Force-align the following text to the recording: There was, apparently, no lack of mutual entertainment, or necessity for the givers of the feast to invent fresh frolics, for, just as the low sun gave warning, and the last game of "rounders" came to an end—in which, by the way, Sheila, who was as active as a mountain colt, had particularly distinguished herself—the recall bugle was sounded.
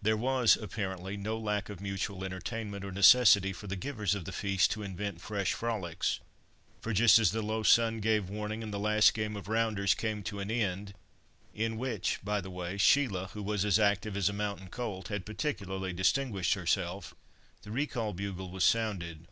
There 0.00 0.16
was, 0.16 0.56
apparently, 0.56 1.16
no 1.16 1.36
lack 1.36 1.68
of 1.68 1.80
mutual 1.80 2.22
entertainment, 2.24 2.84
or 2.84 2.92
necessity 2.92 3.52
for 3.52 3.66
the 3.66 3.74
givers 3.74 4.14
of 4.14 4.26
the 4.26 4.30
feast 4.30 4.70
to 4.70 4.84
invent 4.84 5.20
fresh 5.20 5.54
frolics, 5.54 6.20
for, 6.80 6.92
just 6.92 7.18
as 7.18 7.32
the 7.32 7.42
low 7.42 7.64
sun 7.64 7.98
gave 7.98 8.30
warning, 8.30 8.62
and 8.62 8.72
the 8.72 8.78
last 8.78 9.12
game 9.12 9.36
of 9.36 9.48
"rounders" 9.48 9.94
came 9.94 10.22
to 10.22 10.38
an 10.38 10.52
end—in 10.52 11.78
which, 11.78 12.20
by 12.22 12.40
the 12.40 12.48
way, 12.48 12.76
Sheila, 12.76 13.30
who 13.32 13.42
was 13.42 13.64
as 13.64 13.80
active 13.80 14.16
as 14.16 14.28
a 14.28 14.32
mountain 14.32 14.68
colt, 14.68 15.08
had 15.08 15.26
particularly 15.26 15.92
distinguished 15.92 16.54
herself—the 16.54 17.70
recall 17.72 18.12
bugle 18.12 18.50
was 18.52 18.62
sounded. 18.62 19.26